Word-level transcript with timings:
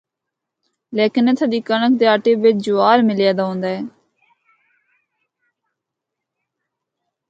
لیکن 0.97 1.23
اتھا 1.29 1.45
دی 1.51 1.59
کنڑک 1.67 1.93
دے 1.99 2.05
آٹے 2.13 2.31
بچ 2.41 2.55
جوار 2.65 2.97
ملیا 3.07 3.31
دا 3.37 3.43
ہوندا 3.47 3.69
ہے۔ 3.75 3.81